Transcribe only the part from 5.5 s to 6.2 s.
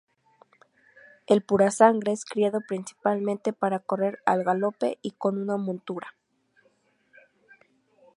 montura.